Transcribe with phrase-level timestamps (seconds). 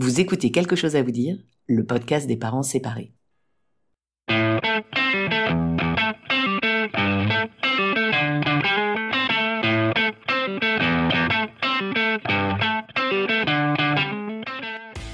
[0.00, 1.36] Vous écoutez quelque chose à vous dire,
[1.66, 3.12] le podcast des parents séparés.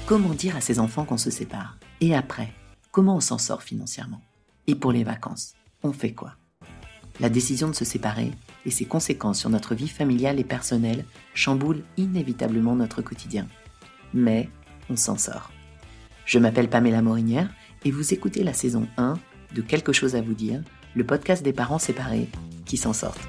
[0.05, 1.79] Comment dire à ses enfants qu'on se sépare?
[1.99, 2.53] Et après,
[2.91, 4.21] comment on s'en sort financièrement?
[4.67, 6.35] Et pour les vacances, on fait quoi?
[7.19, 8.29] La décision de se séparer
[8.67, 13.47] et ses conséquences sur notre vie familiale et personnelle chamboulent inévitablement notre quotidien.
[14.13, 14.47] Mais
[14.89, 15.51] on s'en sort.
[16.25, 17.49] Je m'appelle Pamela Morinière
[17.83, 19.15] et vous écoutez la saison 1
[19.53, 20.61] de Quelque chose à vous dire,
[20.95, 22.29] le podcast des parents séparés
[22.65, 23.27] qui s'en sortent.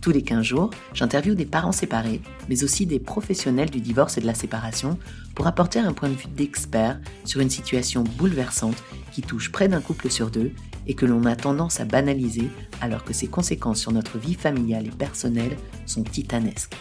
[0.00, 4.20] Tous les 15 jours, j'interviewe des parents séparés, mais aussi des professionnels du divorce et
[4.20, 4.98] de la séparation
[5.34, 8.82] pour apporter un point de vue d'expert sur une situation bouleversante
[9.12, 10.52] qui touche près d'un couple sur deux
[10.86, 12.48] et que l'on a tendance à banaliser
[12.80, 16.76] alors que ses conséquences sur notre vie familiale et personnelle sont titanesques.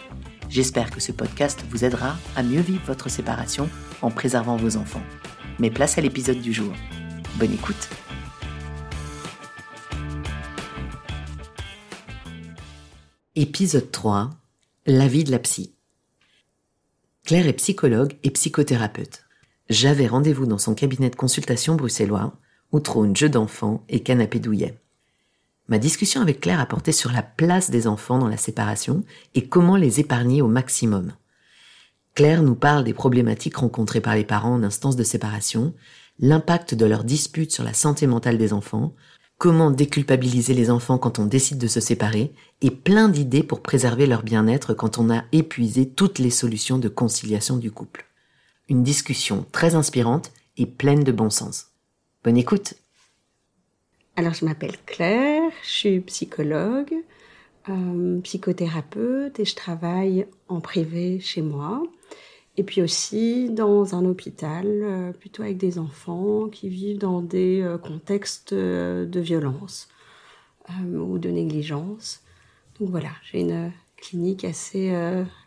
[0.49, 3.69] J'espère que ce podcast vous aidera à mieux vivre votre séparation
[4.01, 5.03] en préservant vos enfants.
[5.59, 6.73] Mais place à l'épisode du jour.
[7.35, 7.89] Bonne écoute
[13.35, 14.31] Épisode 3
[14.85, 15.73] La vie de la psy.
[17.23, 19.25] Claire est psychologue et psychothérapeute.
[19.69, 22.33] J'avais rendez-vous dans son cabinet de consultation bruxellois
[22.71, 24.79] où trône jeu d'enfants et canapé douillet.
[25.67, 29.03] Ma discussion avec Claire a porté sur la place des enfants dans la séparation
[29.35, 31.11] et comment les épargner au maximum.
[32.17, 35.75] Claire nous parle des problématiques rencontrées par les parents en instance de séparation,
[36.17, 38.95] l'impact de leurs disputes sur la santé mentale des enfants,
[39.37, 44.07] comment déculpabiliser les enfants quand on décide de se séparer, et plein d'idées pour préserver
[44.07, 48.07] leur bien-être quand on a épuisé toutes les solutions de conciliation du couple.
[48.67, 51.67] Une discussion très inspirante et pleine de bon sens.
[52.23, 52.73] Bonne écoute
[54.19, 56.91] alors, je m'appelle Claire, je suis psychologue,
[57.69, 61.83] euh, psychothérapeute et je travaille en privé chez moi.
[62.55, 67.61] Et puis aussi dans un hôpital, euh, plutôt avec des enfants qui vivent dans des
[67.61, 69.89] euh, contextes de violence
[70.83, 72.21] ou de négligence.
[72.79, 74.93] Donc voilà, j'ai une clinique assez,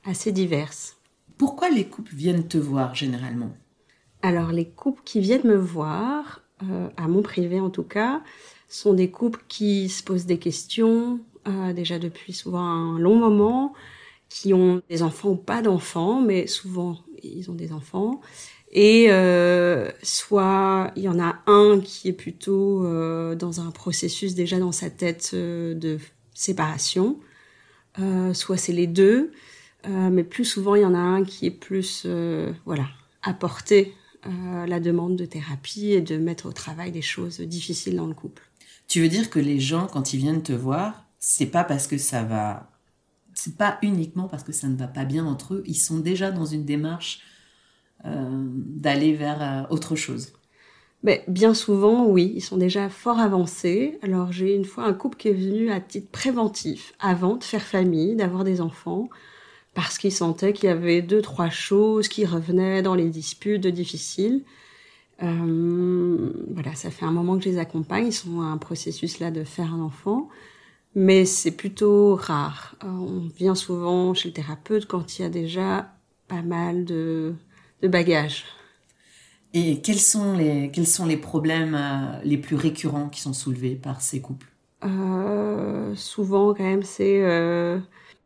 [0.06, 0.96] assez diverse.
[1.36, 3.54] Pourquoi les couples viennent te voir généralement?
[4.22, 6.40] Alors les couples qui viennent me voir,
[6.96, 8.22] à mon privé en tout cas,
[8.66, 13.72] sont des couples qui se posent des questions euh, déjà depuis souvent un long moment,
[14.28, 18.20] qui ont des enfants ou pas d'enfants, mais souvent ils ont des enfants.
[18.72, 24.34] Et euh, soit il y en a un qui est plutôt euh, dans un processus
[24.34, 25.98] déjà dans sa tête de
[26.34, 27.18] séparation,
[28.32, 29.32] soit c'est les deux,
[29.88, 32.06] mais plus souvent il y en a un qui est plus
[32.64, 32.86] voilà
[33.22, 33.92] apporter
[34.24, 38.50] la demande de thérapie et de mettre au travail des choses difficiles dans le couple.
[38.90, 41.98] Tu veux dire que les gens, quand ils viennent te voir, c'est pas parce que
[41.98, 42.70] ça va.
[43.34, 45.62] C'est pas uniquement parce que ça ne va pas bien entre eux.
[45.66, 47.20] Ils sont déjà dans une démarche
[48.04, 50.32] euh, d'aller vers euh, autre chose.
[51.02, 53.98] Mais bien souvent, oui, ils sont déjà fort avancés.
[54.02, 57.62] Alors j'ai une fois un couple qui est venu à titre préventif, avant de faire
[57.62, 59.08] famille, d'avoir des enfants,
[59.74, 64.42] parce qu'ils sentaient qu'il y avait deux, trois choses qui revenaient dans les disputes difficiles.
[65.22, 68.08] Euh, voilà, ça fait un moment que je les accompagne.
[68.08, 70.28] Ils sont à un processus là de faire un enfant,
[70.94, 72.76] mais c'est plutôt rare.
[72.84, 75.94] Euh, on vient souvent chez le thérapeute quand il y a déjà
[76.28, 77.34] pas mal de,
[77.82, 78.44] de bagages.
[79.52, 83.76] Et quels sont les, quels sont les problèmes euh, les plus récurrents qui sont soulevés
[83.76, 84.48] par ces couples?
[84.84, 87.78] Euh, Souvent, quand même, c'est euh,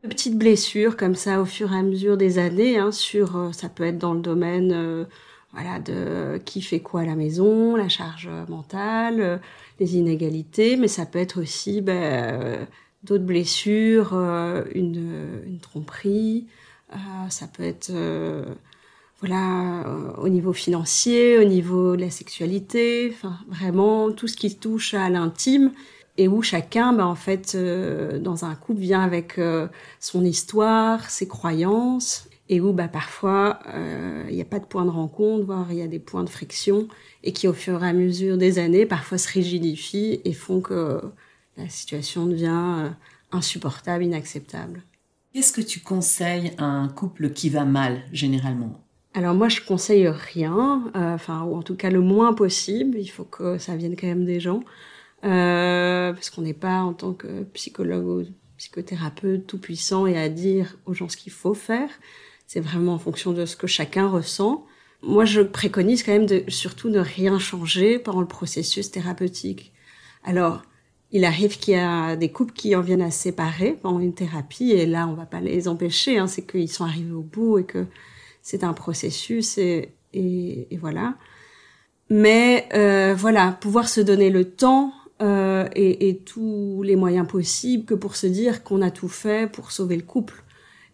[0.02, 2.78] de petites blessures comme ça au fur et à mesure des années.
[2.78, 5.06] Hein, sur, ça peut être dans le domaine
[5.52, 9.40] voilà, de qui fait quoi à la maison, la charge mentale,
[9.80, 12.64] les inégalités, mais ça peut être aussi ben, euh,
[13.02, 16.46] d'autres blessures, euh, une, une, tromperie,
[16.92, 16.96] euh,
[17.28, 17.92] ça peut être
[19.20, 19.84] voilà
[20.18, 23.14] au niveau financier, au niveau de la sexualité,
[23.48, 25.72] vraiment tout ce qui touche à l'intime
[26.16, 29.40] et où chacun, ben, en fait, dans un couple vient avec
[29.98, 34.84] son histoire, ses croyances et où bah, parfois euh, il n'y a pas de point
[34.84, 36.88] de rencontre, voire il y a des points de friction,
[37.22, 41.00] et qui au fur et à mesure des années parfois se rigidifient et font que
[41.56, 42.88] la situation devient euh,
[43.32, 44.82] insupportable, inacceptable.
[45.32, 48.80] Qu'est-ce que tu conseilles à un couple qui va mal généralement?
[49.14, 52.98] Alors moi je conseille rien, euh, enfin ou en tout cas le moins possible.
[52.98, 54.62] Il faut que ça vienne quand même des gens,
[55.22, 58.24] parce qu'on n'est pas en tant que psychologue ou
[58.58, 61.88] psychothérapeute tout puissant et à dire aux gens ce qu'il faut faire.
[62.46, 64.64] C'est vraiment en fonction de ce que chacun ressent.
[65.02, 69.72] Moi, je préconise quand même de surtout ne rien changer pendant le processus thérapeutique.
[70.24, 70.62] Alors,
[71.10, 74.14] il arrive qu'il y a des couples qui en viennent à se séparer pendant une
[74.14, 76.18] thérapie, et là, on va pas les empêcher.
[76.18, 77.86] Hein, c'est qu'ils sont arrivés au bout et que
[78.42, 79.58] c'est un processus.
[79.58, 81.14] Et, et, voilà.
[82.10, 84.92] Mais euh, voilà, pouvoir se donner le temps
[85.22, 89.50] euh, et, et, tous les moyens possibles que pour se dire qu'on a tout fait
[89.50, 90.43] pour sauver le couple.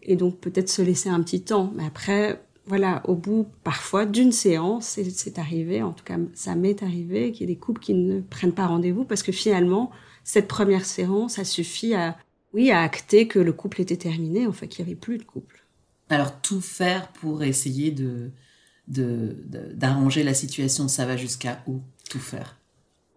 [0.03, 1.71] Et donc peut-être se laisser un petit temps.
[1.75, 6.83] Mais après, voilà, au bout parfois d'une séance, c'est arrivé, en tout cas ça m'est
[6.83, 9.91] arrivé, qu'il y ait des couples qui ne prennent pas rendez-vous parce que finalement,
[10.23, 12.17] cette première séance, ça suffit à,
[12.53, 15.23] oui, à acter que le couple était terminé, en fait, qu'il n'y avait plus de
[15.23, 15.65] couple.
[16.09, 18.31] Alors tout faire pour essayer de
[18.87, 22.57] d'arranger la situation, ça va jusqu'à où Tout faire?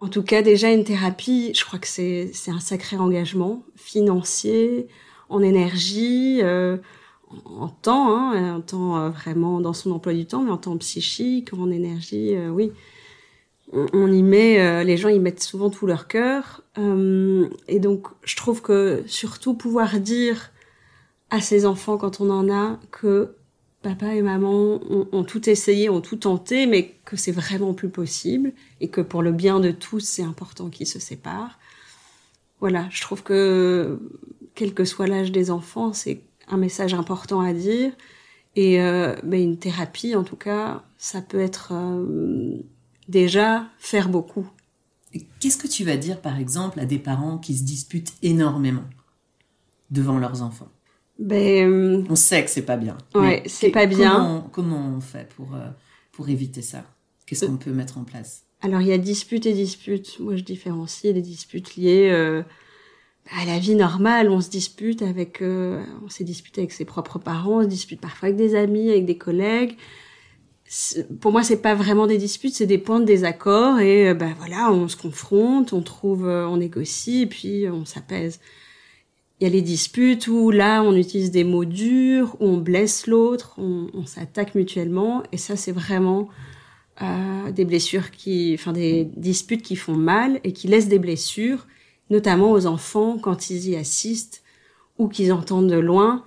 [0.01, 4.87] En tout cas, déjà une thérapie, je crois que c'est un sacré engagement financier,
[5.29, 6.77] en énergie, euh,
[7.45, 10.77] en temps, hein, en temps euh, vraiment dans son emploi du temps, mais en temps
[10.79, 12.73] psychique, en énergie, euh, oui.
[13.73, 18.63] On, y met, les gens y mettent souvent tout leur cœur, et donc je trouve
[18.63, 20.53] que surtout pouvoir dire
[21.31, 23.35] à ses enfants quand on en a que
[23.83, 24.81] papa et maman
[25.13, 29.23] ont, tout essayé, ont tout tenté, mais que c'est vraiment plus possible et que pour
[29.23, 31.59] le bien de tous, c'est important qu'ils se séparent.
[32.61, 33.99] Voilà, je trouve que
[34.55, 37.93] quel que soit l'âge des enfants, c'est un message important à dire.
[38.57, 42.59] Et euh, ben, une thérapie, en tout cas, ça peut être euh,
[43.09, 44.49] déjà faire beaucoup.
[45.41, 48.85] Qu'est-ce que tu vas dire, par exemple, à des parents qui se disputent énormément
[49.91, 50.71] devant leurs enfants?
[51.19, 52.97] Ben, euh, On sait que c'est pas bien.
[53.15, 54.49] Ouais, c'est pas bien.
[54.53, 55.49] Comment, on fait pour,
[56.13, 56.85] pour éviter ça?
[57.27, 58.45] Qu'est-ce qu'on peut mettre en place?
[58.61, 60.19] Alors, il y a disputes et disputes.
[60.21, 62.43] Moi, je différencie les disputes liées euh,
[63.31, 64.31] à la vie normale.
[64.31, 68.29] On se dispute avec, on s'est disputé avec ses propres parents, on se dispute parfois
[68.29, 69.77] avec des amis, avec des collègues.
[71.21, 74.73] Pour moi, c'est pas vraiment des disputes, c'est des points de désaccord et ben voilà,
[74.73, 78.41] on se confronte, on trouve, on négocie et puis on s'apaise.
[79.41, 83.09] Il y a les disputes où là, on utilise des mots durs, où on blesse
[83.09, 85.25] l'autre, on, s'attaque mutuellement.
[85.33, 86.29] Et ça, c'est vraiment
[87.03, 91.67] euh, des blessures qui, enfin des disputes qui font mal et qui laissent des blessures,
[92.11, 94.43] notamment aux enfants quand ils y assistent
[94.99, 96.25] ou qu'ils entendent de loin.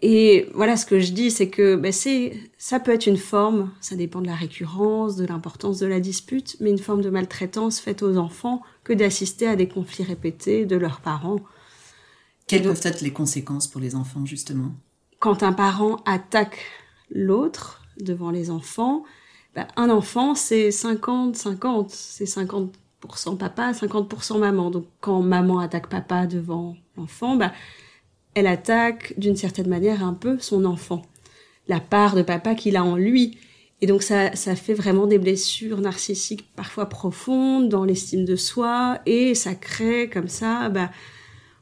[0.00, 3.70] Et voilà, ce que je dis, c'est que ben, c'est, ça peut être une forme,
[3.80, 7.80] ça dépend de la récurrence, de l'importance de la dispute, mais une forme de maltraitance
[7.80, 11.40] faite aux enfants que d'assister à des conflits répétés de leurs parents
[12.46, 14.72] quelles peuvent être les conséquences pour les enfants, justement?
[15.18, 16.58] Quand un parent attaque
[17.10, 19.04] l'autre devant les enfants,
[19.54, 21.86] bah, un enfant, c'est 50-50.
[21.88, 22.68] C'est 50%
[23.38, 24.70] papa, 50% maman.
[24.70, 27.52] Donc, quand maman attaque papa devant l'enfant, bah,
[28.34, 31.02] elle attaque d'une certaine manière un peu son enfant.
[31.68, 33.38] La part de papa qu'il a en lui.
[33.80, 39.00] Et donc, ça, ça fait vraiment des blessures narcissiques parfois profondes dans l'estime de soi.
[39.06, 40.90] Et ça crée comme ça, bah,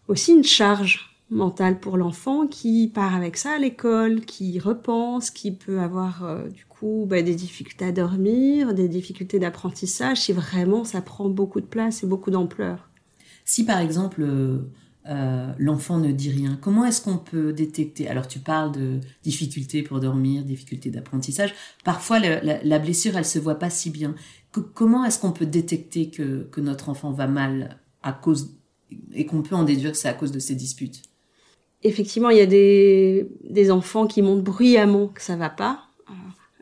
[0.08, 5.50] aussi une charge mentale pour l'enfant qui part avec ça à l'école, qui repense, qui
[5.50, 10.84] peut avoir euh, du coup bah, des difficultés à dormir, des difficultés d'apprentissage, si vraiment
[10.84, 12.90] ça prend beaucoup de place et beaucoup d'ampleur.
[13.44, 14.70] Si par exemple euh,
[15.08, 18.08] euh, l'enfant ne dit rien, comment est-ce qu'on peut détecter?
[18.08, 21.54] Alors tu parles de difficultés pour dormir, difficultés d'apprentissage.
[21.82, 24.14] Parfois la, blessure elle se voit pas si bien.
[24.74, 28.58] comment est-ce qu'on peut détecter que, notre enfant va mal à cause
[29.14, 31.02] et qu'on peut en déduire que c'est à cause de ces disputes?
[31.84, 35.80] Effectivement, il y a des, des enfants qui montrent bruyamment que ça va pas.
[36.08, 36.12] Euh,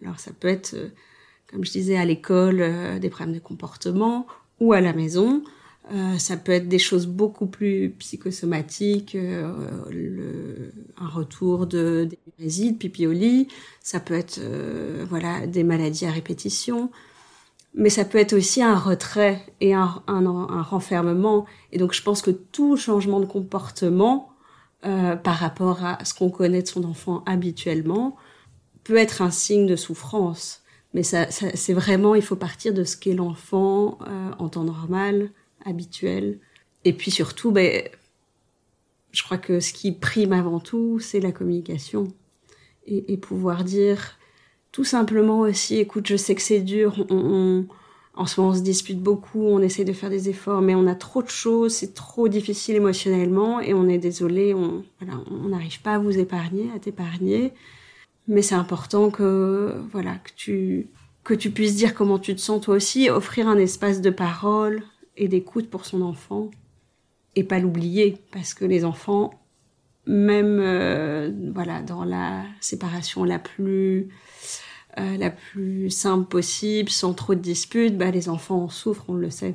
[0.02, 0.88] alors ça peut être, euh,
[1.50, 4.26] comme je disais, à l'école, euh, des problèmes de comportement
[4.60, 5.42] ou à la maison.
[6.18, 9.16] ça peut être des choses beaucoup plus psychosomatiques,
[9.90, 13.48] le, un retour de d'énurésie, de pipi au lit.
[13.80, 14.38] Ça peut être
[15.08, 16.90] voilà des maladies à répétition
[17.74, 21.46] mais ça peut être aussi un retrait et un, un, un, renfermement.
[21.72, 24.29] Et donc je pense que tout changement de comportement
[24.84, 28.16] euh, par rapport à ce qu'on connaît de son enfant habituellement
[28.84, 30.62] peut être un signe de souffrance.
[30.94, 34.64] Mais ça, ça c'est vraiment, il faut partir de ce qu'est l'enfant euh, en temps
[34.64, 35.30] normal,
[35.64, 36.38] habituel.
[36.84, 37.82] Et puis surtout, ben,
[39.12, 42.08] je crois que ce qui prime avant tout, c'est la communication.
[42.86, 44.18] Et, et pouvoir dire,
[44.72, 47.66] tout simplement aussi, écoute, je sais que c'est dur, on,
[48.14, 50.86] en ce moment on se dispute beaucoup, on essaie de faire des efforts, mais on
[50.86, 54.84] a trop de choses, c'est trop difficile émotionnellement et on est désolé, on
[55.30, 57.52] on n'arrive pas à vous épargner, à t'épargner,
[58.28, 60.88] mais c'est important que voilà que tu
[61.24, 64.82] que tu puisses dire comment tu te sens toi aussi, offrir un espace de parole
[65.16, 66.50] et d'écoute pour son enfant
[67.36, 69.30] et pas l'oublier parce que les enfants
[70.06, 74.08] même euh, voilà dans la séparation la plus
[74.98, 79.14] euh, la plus simple possible, sans trop de disputes, bah, les enfants en souffrent, on
[79.14, 79.54] le sait.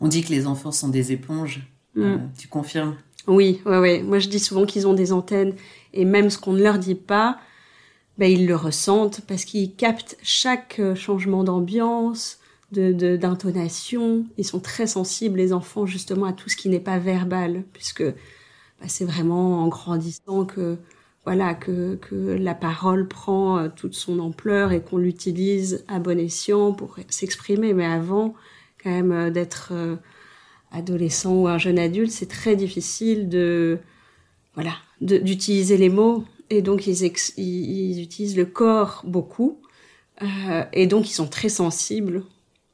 [0.00, 1.66] On dit que les enfants sont des éponges.
[1.94, 2.02] Mm.
[2.02, 2.96] Euh, tu confirmes?
[3.26, 4.02] Oui, ouais, ouais.
[4.02, 5.54] Moi, je dis souvent qu'ils ont des antennes,
[5.92, 7.38] et même ce qu'on ne leur dit pas,
[8.18, 12.38] ben, ils le ressentent parce qu'ils captent chaque euh, changement d'ambiance,
[12.72, 14.26] de d'intonation.
[14.38, 18.02] Ils sont très sensibles, les enfants, justement, à tout ce qui n'est pas verbal, puisque
[18.02, 20.76] ben, c'est vraiment en grandissant que
[21.26, 26.18] voilà que, que la parole prend euh, toute son ampleur et qu'on l'utilise à bon
[26.18, 27.74] escient pour s'exprimer.
[27.74, 28.34] Mais avant,
[28.82, 29.72] quand même, euh, d'être
[30.70, 33.78] adolescent ou un jeune adulte, c'est très difficile de
[34.54, 37.04] voilà d'utiliser les mots et donc ils,
[37.36, 39.60] ils, utilisent le corps beaucoup
[40.22, 42.22] euh, et donc ils sont très sensibles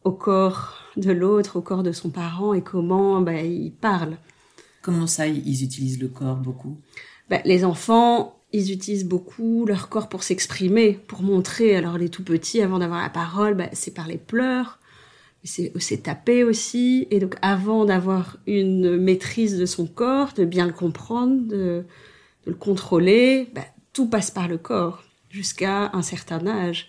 [0.04, 4.16] au corps de l'autre, au corps de son parent et comment bah, ils parlent.
[4.82, 6.76] Comment ça, ils utilisent le corps beaucoup?
[7.30, 11.74] Bah, Les enfants, ils utilisent beaucoup leur corps pour s'exprimer, pour montrer.
[11.76, 14.78] Alors les tout petits, avant d'avoir la parole, bah, c'est par les pleurs,
[15.44, 17.06] c'est taper aussi.
[17.10, 21.84] Et donc avant d'avoir une maîtrise de son corps, de bien le comprendre, de,
[22.46, 26.88] de le contrôler, bah, tout passe par le corps jusqu'à un certain âge.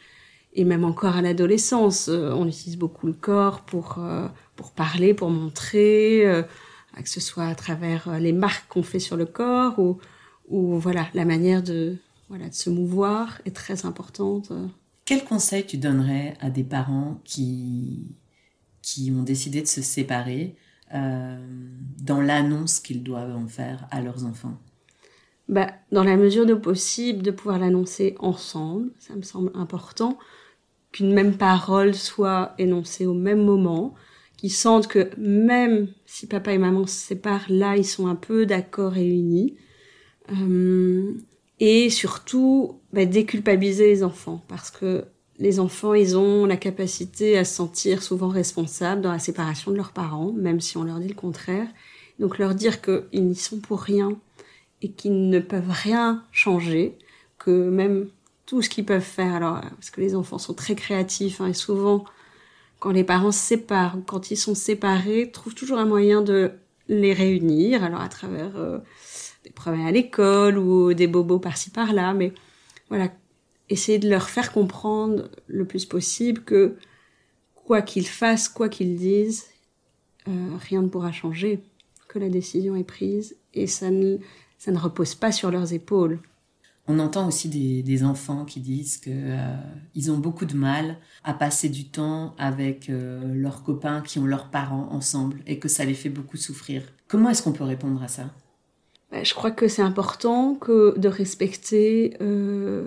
[0.55, 5.13] Et même encore à l'adolescence, euh, on utilise beaucoup le corps pour, euh, pour parler,
[5.13, 6.43] pour montrer, euh,
[7.01, 9.97] que ce soit à travers les marques qu'on fait sur le corps ou,
[10.49, 11.97] ou voilà, la manière de,
[12.29, 14.51] voilà, de se mouvoir est très importante.
[15.05, 18.15] Quel conseil tu donnerais à des parents qui,
[18.81, 20.55] qui ont décidé de se séparer
[20.91, 24.57] dans l'annonce qu'ils doivent en faire à leurs enfants?
[25.49, 28.91] Bah, dans la mesure de possible, de pouvoir l'annoncer ensemble.
[28.99, 30.17] Ça me semble important
[30.91, 33.95] qu'une même parole soit énoncée au même moment,
[34.37, 38.45] qu'ils sentent que même si papa et maman se séparent, là, ils sont un peu
[38.45, 39.55] d'accord et unis.
[40.31, 41.13] Euh,
[41.59, 45.05] et surtout, bah, déculpabiliser les enfants, parce que
[45.39, 49.77] les enfants, ils ont la capacité à se sentir souvent responsables dans la séparation de
[49.77, 51.67] leurs parents, même si on leur dit le contraire.
[52.19, 54.17] Donc leur dire qu'ils n'y sont pour rien,
[54.81, 56.97] et qu'ils ne peuvent rien changer,
[57.39, 58.07] que même
[58.45, 61.53] tout ce qu'ils peuvent faire, alors parce que les enfants sont très créatifs hein, et
[61.53, 62.03] souvent
[62.79, 66.51] quand les parents se séparent, quand ils sont séparés, trouvent toujours un moyen de
[66.89, 68.79] les réunir, alors à travers euh,
[69.43, 72.33] des problèmes à l'école ou des bobos par-ci par-là, mais
[72.89, 73.09] voilà,
[73.69, 76.75] essayer de leur faire comprendre le plus possible que
[77.55, 79.45] quoi qu'ils fassent, quoi qu'ils disent,
[80.27, 81.61] euh, rien ne pourra changer,
[82.07, 84.17] que la décision est prise et ça ne,
[84.57, 86.19] ça ne repose pas sur leurs épaules.
[86.85, 89.55] On entend aussi des, enfants qui disent que euh,
[89.95, 94.25] ils ont beaucoup de mal à passer du temps avec euh, leurs copains qui ont
[94.25, 96.83] leurs parents ensemble et que ça les fait beaucoup souffrir.
[97.07, 98.33] Comment est-ce qu'on peut répondre à ça?
[99.21, 102.85] Je crois que c'est important que de respecter euh,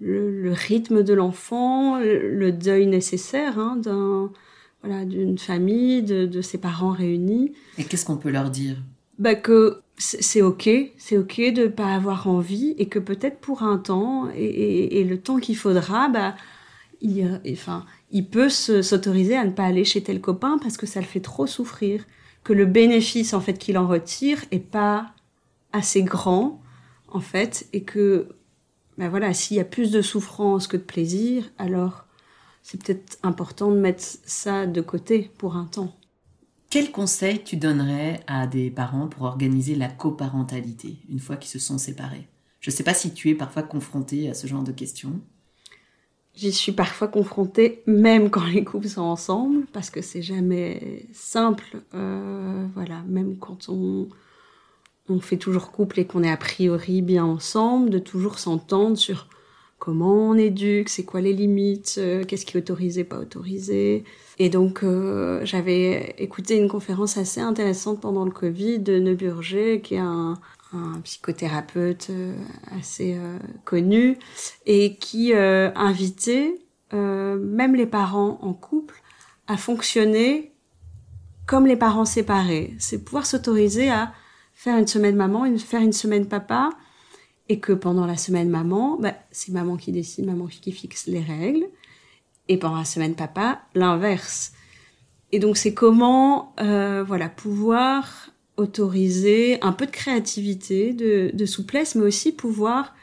[0.00, 4.30] le, rythme de l'enfant, le, deuil nécessaire hein, d'un
[4.82, 7.52] voilà d'une famille, de, de ses parents réunis.
[7.78, 8.76] Et qu'est-ce qu'on peut leur dire?
[9.18, 13.78] Bah que c'est ok, c'est ok de pas avoir envie et que peut-être pour un
[13.78, 16.34] temps et, le temps qu'il faudra, bah
[17.00, 21.00] il, enfin, il peut s'autoriser à ne pas aller chez tel copain parce que ça
[21.00, 22.04] le fait trop souffrir,
[22.44, 25.12] que le bénéfice en fait qu'il en retire est pas
[25.72, 26.60] assez grand
[27.08, 28.28] en fait et que
[28.98, 32.04] bah voilà, s'il y a plus de souffrance que de plaisir, alors
[32.62, 35.96] c'est peut-être important de mettre ça de côté pour un temps.
[36.70, 41.58] Quel conseil tu donnerais à des parents pour organiser la coparentalité une fois qu'ils se
[41.58, 42.28] sont séparés?
[42.60, 45.20] Je ne sais pas si tu es parfois confronté à ce genre de questions.
[46.34, 51.82] J'y suis parfois confrontée, même quand les couples sont ensemble, parce que c'est jamais simple.
[51.94, 54.08] Euh, voilà, même quand on,
[55.10, 59.28] on fait toujours couple et qu'on est a priori bien ensemble, de toujours s'entendre sur
[59.78, 64.04] comment on éduque, c'est quoi les limites, euh, qu'est-ce qui est autorisé, pas autorisé.
[64.38, 69.96] Et donc euh, j'avais écouté une conférence assez intéressante pendant le Covid de Neuburger, qui
[69.96, 70.38] est un,
[71.04, 72.34] psychothérapeute euh,
[72.78, 73.18] assez
[73.64, 74.18] connu
[74.66, 76.58] et qui invitait
[76.92, 79.02] même les parents en couple
[79.46, 80.52] à fonctionner
[81.46, 82.74] comme les parents séparés.
[82.78, 84.12] C'est pouvoir s'autoriser à
[84.54, 86.70] faire une semaine maman, faire une semaine papa,
[87.48, 91.20] et que pendant la semaine maman, bah, c'est maman qui décide, maman qui fixe les
[91.20, 91.66] règles,
[92.48, 94.52] et pendant la semaine papa, l'inverse.
[95.32, 102.04] Et donc c'est comment, euh, voilà, pouvoir autoriser un peu de créativité, de, souplesse, mais
[102.04, 102.94] aussi pouvoir,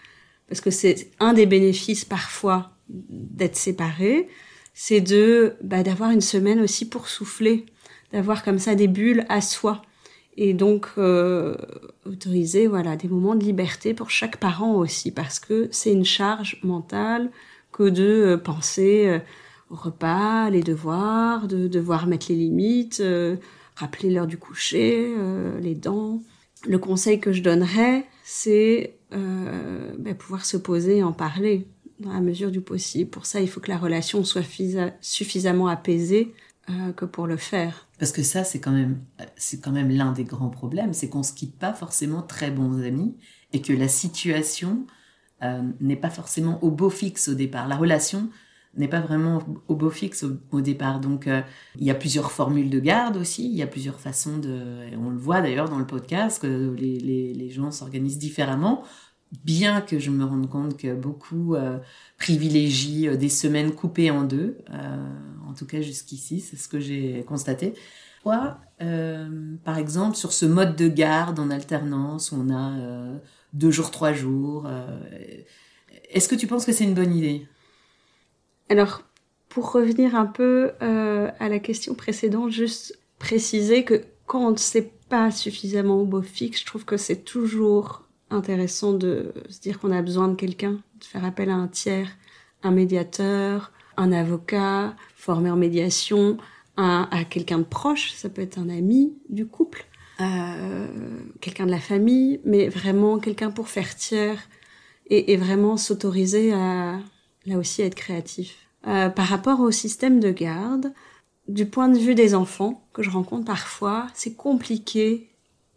[0.48, 4.28] parce que c'est un des bénéfices parfois d'être séparé,
[4.74, 7.66] c'est de bah, d'avoir une semaine aussi pour souffler,
[8.14, 9.82] d'avoir comme ça des bulles à soi.
[10.38, 11.56] Et donc euh,
[12.06, 16.62] autoriser voilà des moments de liberté pour chaque parent aussi parce que c'est une charge
[16.64, 17.30] mentale
[17.74, 19.20] que de euh, penser euh,
[19.70, 23.04] au repas, les devoirs, de devoir mettre les limites,
[23.80, 25.14] rappeler l'heure du coucher,
[25.62, 26.22] les dents.
[26.68, 31.68] Le conseil que je donnerais, c'est euh, bah, pouvoir se poser et en parler
[32.00, 33.10] dans la mesure du possible.
[33.10, 34.44] Pour ça, il faut que la relation soit
[35.02, 36.34] suffisamment apaisée
[36.70, 37.88] euh, que pour le faire.
[37.98, 39.00] Parce que ça, c'est quand même,
[39.36, 42.84] c'est quand même l'un des grands problèmes, c'est qu'on se quitte pas forcément très bons
[42.84, 43.18] amis
[43.52, 44.86] et que la situation
[45.42, 47.68] euh, n'est pas forcément au beau fixe au départ.
[47.68, 48.30] La relation
[48.78, 51.00] n'est pas vraiment au beau fixe au, départ.
[51.00, 51.42] Donc, euh,
[51.78, 54.96] il y a plusieurs formules de garde aussi, il y a plusieurs façons de...
[54.98, 58.84] on le voit d'ailleurs dans le podcast, que les, les, les gens s'organisent différemment
[59.44, 61.78] bien que je me rende compte que beaucoup euh,
[62.18, 64.58] privilégient euh, des semaines coupées en deux,
[65.48, 67.74] en tout cas jusqu'ici, c'est ce que j'ai constaté.
[68.24, 68.58] Toi,
[69.64, 72.74] par exemple, sur ce mode de garde en alternance, on a
[73.54, 74.68] deux jours, trois jours,
[76.10, 77.48] est-ce que tu penses que c'est une bonne idée?
[78.70, 79.02] Alors,
[79.50, 84.92] pour revenir un peu à la question précédente, juste préciser que quand on ne sait
[85.10, 89.92] pas suffisamment au beau fixe, je trouve que c'est toujours intéressant de se dire qu'on
[89.92, 92.10] a besoin de quelqu'un, de faire appel à un tiers,
[92.62, 96.38] un médiateur, un avocat formé en médiation,
[96.78, 99.86] à quelqu'un de proche, ça peut être un ami du couple,
[100.22, 100.88] euh,
[101.42, 104.40] quelqu'un de la famille, mais vraiment quelqu'un pour faire tiers
[105.10, 107.00] et, vraiment s'autoriser à
[107.46, 108.56] là aussi être créatif.
[108.88, 110.94] Euh, par rapport au système de garde,
[111.48, 115.30] du point de vue des enfants que je rencontre parfois, c'est compliqué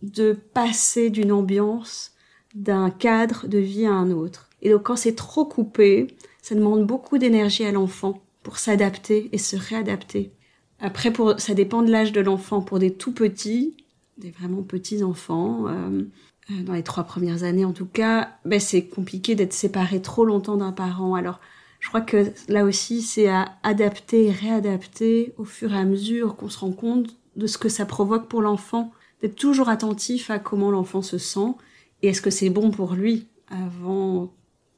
[0.03, 2.13] de passer d'une ambiance
[2.55, 4.51] d'un cadre de vie à un autre.
[4.61, 6.09] Et donc quand c'est trop coupé,
[6.43, 10.33] ça demande beaucoup d'énergie à l'enfant pour s'adapter et se réadapter.
[10.81, 12.61] Après, ça dépend de l'âge de l'enfant.
[12.61, 13.77] Pour des tout petits,
[14.19, 16.03] des vraiment petits enfants, euh,
[16.51, 20.57] dans les trois premières années en tout cas, ben c'est compliqué d'être séparé trop longtemps
[20.57, 21.15] d'un parent.
[21.15, 21.41] Alors,
[21.81, 26.37] je crois que là aussi, c'est à adapter et réadapter au fur et à mesure
[26.37, 30.39] qu'on se rend compte de ce que ça provoque pour l'enfant, d'être toujours attentif à
[30.39, 31.55] comment l'enfant se sent
[32.03, 34.33] et est-ce que c'est bon pour lui avant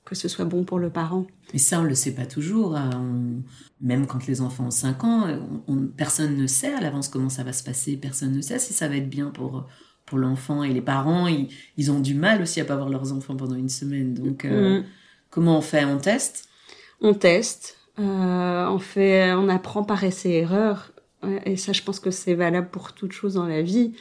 [0.04, 2.76] que ce soit bon pour le parent Et ça, on le sait pas toujours.
[2.76, 3.40] Hein.
[3.80, 5.26] Même quand les enfants ont 5 ans,
[5.96, 7.96] personne ne sait à l'avance comment ça va se passer.
[7.96, 9.66] Personne ne sait si ça va être bien pour,
[10.06, 10.62] pour l'enfant.
[10.62, 13.68] Et les parents, ils, ont du mal aussi à pas voir leurs enfants pendant une
[13.68, 14.14] semaine.
[14.14, 14.84] Donc, euh, mm.
[15.30, 15.84] comment on fait?
[15.84, 16.48] On teste?
[17.00, 17.78] On teste.
[17.98, 20.92] Euh, on, fait, on apprend par essai-erreur.
[21.44, 23.94] Et ça, je pense que c'est valable pour toute chose dans la vie.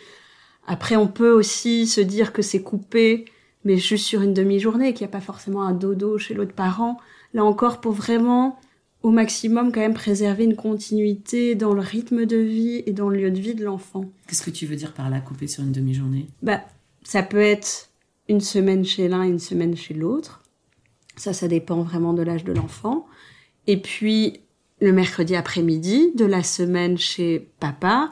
[0.67, 3.25] Après, on peut aussi se dire que c'est coupé,
[3.63, 6.99] mais juste sur une demi-journée, qu'il n'y a pas forcément un dodo chez l'autre parent.
[7.33, 8.59] Là encore, pour vraiment,
[9.03, 13.17] au maximum, quand même préserver une continuité dans le rythme de vie et dans le
[13.17, 14.05] lieu de vie de l'enfant.
[14.27, 16.27] Qu'est-ce que tu veux dire par là, couper sur une demi-journée?
[16.41, 16.61] Bah,
[17.03, 17.89] ça peut être
[18.29, 20.41] une semaine chez l'un et une semaine chez l'autre.
[21.17, 23.05] Ça, ça dépend vraiment de l'âge de l'enfant.
[23.67, 24.39] Et puis,
[24.79, 28.09] le mercredi après-midi de la semaine chez papa,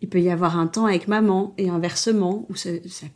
[0.00, 2.70] il peut y avoir un temps avec maman et inversement, ou ça,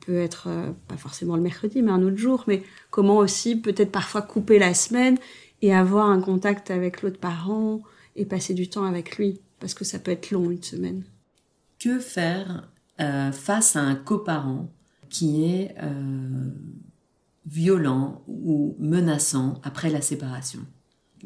[0.05, 3.91] peut être euh, pas forcément le mercredi, mais un autre jour, mais comment aussi peut-être
[3.91, 5.17] parfois couper la semaine
[5.65, 7.81] et avoir un contact avec l'autre parent
[8.17, 11.05] et passer du temps avec lui, parce que ça peut être long une semaine.
[11.79, 12.69] Que faire
[13.01, 14.69] euh, face à un coparent
[15.09, 16.51] qui est euh,
[17.47, 20.61] violent ou menaçant après la séparation?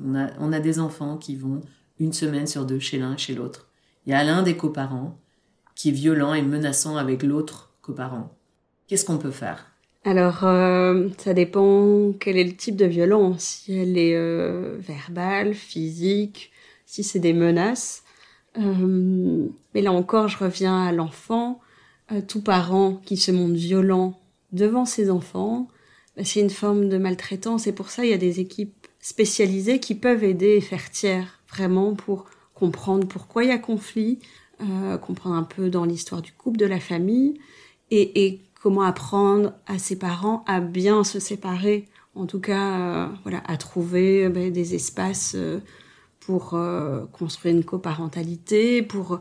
[0.01, 1.61] On a, on a des enfants qui vont
[1.99, 3.67] une semaine sur deux chez l'un, chez l'autre.
[4.07, 5.19] Il y a l'un des coparents
[5.75, 8.33] qui est violent et menaçant avec l'autre coparent.
[8.87, 9.67] Qu'est-ce qu'on peut faire?
[10.09, 13.43] Alors, euh, ça dépend quel est le type de violence.
[13.43, 16.51] Si elle est euh, verbale, physique,
[16.87, 18.05] si c'est des menaces.
[18.59, 21.61] Euh, mais là encore, je reviens à l'enfant.
[22.27, 24.19] tout parent qui se montre violent
[24.53, 25.69] devant ses enfants,
[26.17, 27.67] bah, c'est une forme de maltraitance.
[27.67, 31.43] Et pour ça, il y a des équipes spécialisées qui peuvent aider et faire tiers,
[31.51, 34.21] vraiment pour comprendre pourquoi il y a conflit,
[35.03, 37.39] comprendre un peu dans l'histoire du couple, de la famille,
[37.91, 43.07] et, et, comment apprendre à ses parents à bien se séparer, en tout cas, euh,
[43.23, 45.37] voilà, à trouver euh, ben, des espaces
[46.21, 46.59] pour
[47.13, 49.21] construire une coparentalité, pour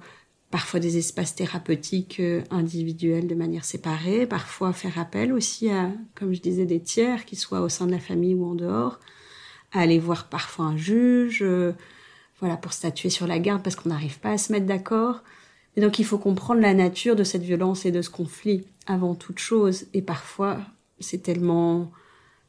[0.51, 2.21] parfois des espaces thérapeutiques
[2.51, 7.37] individuels de manière séparée, parfois faire appel aussi à, comme je disais, des tiers, qui
[7.37, 8.99] soient au sein de la famille ou en dehors,
[9.71, 11.45] à aller voir parfois un juge,
[12.39, 15.23] voilà, pour statuer sur la garde parce qu'on n'arrive pas à se mettre d'accord.
[15.77, 19.13] Et donc il faut comprendre la nature de cette violence et de ce conflit avant
[19.13, 19.85] toute chose.
[19.93, 20.57] Et parfois,
[20.99, 21.91] c'est tellement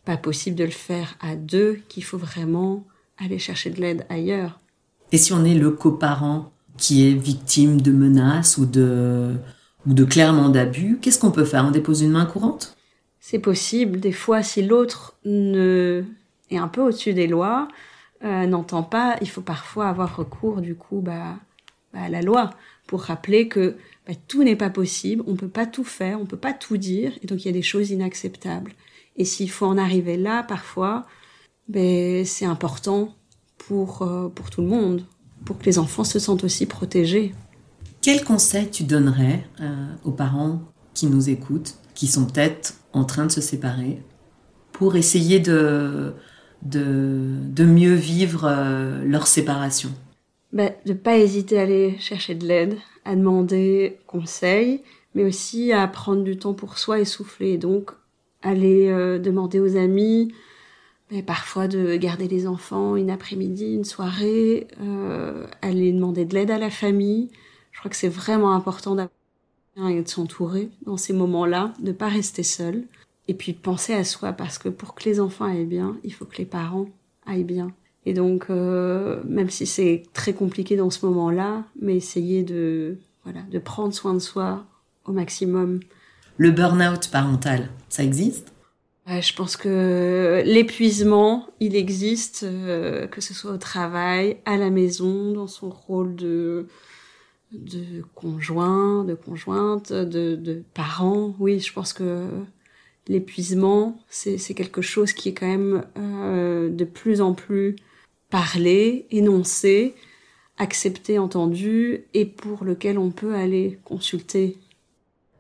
[0.07, 2.85] pas possible de le faire à deux qu'il faut vraiment
[3.19, 4.59] aller chercher de l'aide ailleurs.
[5.13, 9.35] Et si on est le coparent qui est victime de menaces ou de,
[9.87, 11.67] ou de clairement d'abus, qu'est-ce qu'on peut faire?
[11.67, 12.77] On dépose une main courante?
[13.21, 14.01] C'est possible.
[14.01, 16.03] Des fois, si l'autre ne
[16.51, 17.69] est un peu au-dessus des lois,
[18.25, 21.37] euh, n'entend pas, il faut parfois avoir recours du coup bah,
[21.93, 22.51] bah, à la loi
[22.89, 23.77] pour rappeler que
[24.09, 27.13] bah, tout n'est pas possible, on peut pas tout faire, on peut pas tout dire,
[27.23, 28.73] et donc il y a des choses inacceptables.
[29.17, 31.07] Et s'il faut en arriver là, parfois,
[31.69, 33.15] ben, c'est important
[33.59, 35.05] pour, euh, pour tout le monde,
[35.45, 37.35] pour que les enfants se sentent aussi protégés.
[38.01, 40.63] Quel conseil tu donnerais euh, aux parents
[40.95, 44.03] qui nous écoutent, qui sont peut-être en train de se séparer,
[44.73, 46.15] pour essayer de,
[46.63, 49.91] de, mieux vivre euh, leur séparation?
[50.53, 54.83] Ben, De ne pas hésiter à aller chercher de l'aide, à demander conseil,
[55.15, 57.59] mais aussi à prendre du temps pour soi et souffler.
[57.59, 57.91] Donc,
[58.43, 60.33] aller euh, demander aux amis,
[61.11, 66.51] mais parfois de garder les enfants une après-midi, une soirée, euh, aller demander de l'aide
[66.51, 67.31] à la famille.
[67.73, 69.11] Je crois que c'est vraiment important d'avoir
[69.87, 72.85] et de s'entourer dans ces moments-là, de pas rester seul.
[73.29, 76.25] Et puis penser à soi, parce que pour que les enfants aillent bien, il faut
[76.25, 76.89] que les parents
[77.27, 77.73] aillent bien.
[78.09, 83.43] Et donc, euh, même si c'est très compliqué dans ce moment-là, mais essayer de, voilà,
[83.51, 84.65] de prendre soin de soi
[85.05, 85.81] au maximum.
[86.39, 88.55] Le burn-out parental, ça existe?
[89.07, 95.33] Je pense que l'épuisement, il existe, euh, que ce soit au travail, à la maison,
[95.33, 96.67] dans son rôle de,
[97.53, 101.35] de conjoint, de conjointe, de, de parent.
[101.39, 102.27] Oui, je pense que
[103.07, 107.77] l'épuisement, c'est quelque chose qui est quand même euh, de plus en plus
[108.31, 109.95] parlé, énoncé,
[110.59, 114.57] accepté, entendu, et pour lequel on peut aller consulter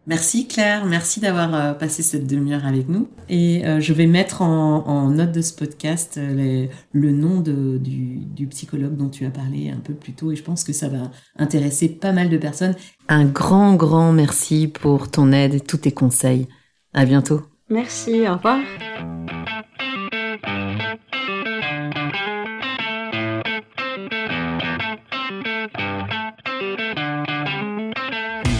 [0.08, 3.08] Merci Claire, merci d'avoir euh, passé cette demi-heure avec nous.
[3.28, 8.96] Et euh, je vais mettre en, note de ce podcast euh, le nom du, psychologue
[8.96, 11.90] dont tu as parlé un peu plus tôt et je pense que ça va intéresser
[11.90, 12.74] pas mal de personnes.
[13.08, 16.48] Un grand, grand merci pour ton aide et tous tes conseils.
[16.94, 17.42] À bientôt.
[17.68, 18.60] Merci, au revoir.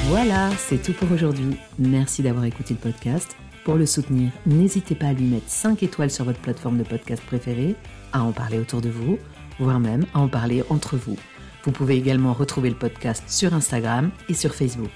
[0.09, 1.57] Voilà, c'est tout pour aujourd'hui.
[1.79, 3.37] Merci d'avoir écouté le podcast.
[3.64, 7.23] Pour le soutenir, n'hésitez pas à lui mettre 5 étoiles sur votre plateforme de podcast
[7.23, 7.77] préférée,
[8.12, 9.19] à en parler autour de vous,
[9.59, 11.17] voire même à en parler entre vous.
[11.64, 14.91] Vous pouvez également retrouver le podcast sur Instagram et sur Facebook.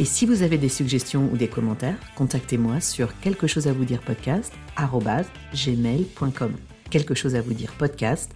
[0.00, 3.84] Et si vous avez des suggestions ou des commentaires, contactez-moi sur quelque chose à vous
[3.84, 4.52] dire podcast
[5.54, 6.52] gmail.com.
[6.90, 8.32] Quelque chose à vous dire podcast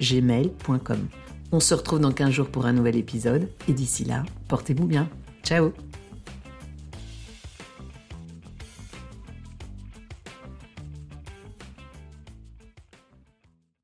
[0.00, 1.08] gmail.com.
[1.52, 5.08] On se retrouve dans 15 jours pour un nouvel épisode et d'ici là, portez-vous bien.
[5.42, 5.72] Ciao